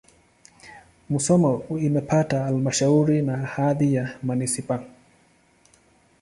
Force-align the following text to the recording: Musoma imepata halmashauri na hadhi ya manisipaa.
Musoma 1.09 1.61
imepata 1.81 2.39
halmashauri 2.43 3.21
na 3.21 3.37
hadhi 3.37 3.93
ya 3.93 4.19
manisipaa. 4.23 4.83